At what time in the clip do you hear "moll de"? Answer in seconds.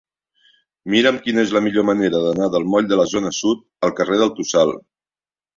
2.71-2.99